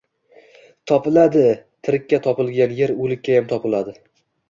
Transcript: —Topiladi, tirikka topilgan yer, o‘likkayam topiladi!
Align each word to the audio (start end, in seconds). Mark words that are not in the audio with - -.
—Topiladi, 0.91 1.45
tirikka 1.89 2.23
topilgan 2.31 2.77
yer, 2.83 2.97
o‘likkayam 3.07 3.51
topiladi! 3.57 4.01